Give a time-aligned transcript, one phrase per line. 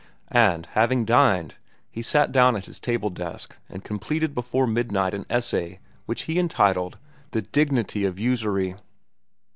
[0.33, 1.57] And having dined,
[1.91, 6.39] he sat down at his table desk and completed before midnight an essay which he
[6.39, 6.97] entitled
[7.33, 8.77] "The Dignity of Usury."